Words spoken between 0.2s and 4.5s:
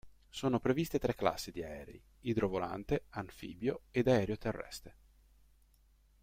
Sono previste tre classi di aerei: idrovolante, anfibio ed aereo